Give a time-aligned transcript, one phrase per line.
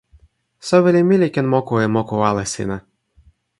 [0.67, 2.77] soweli mi li ken moku e moku ale sina.